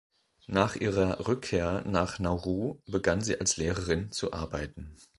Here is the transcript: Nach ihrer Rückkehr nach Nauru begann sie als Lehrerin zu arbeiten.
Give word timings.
Nach 0.47 0.75
ihrer 0.75 1.27
Rückkehr 1.27 1.83
nach 1.85 2.17
Nauru 2.17 2.79
begann 2.87 3.21
sie 3.21 3.39
als 3.39 3.57
Lehrerin 3.57 4.11
zu 4.11 4.33
arbeiten. 4.33 4.95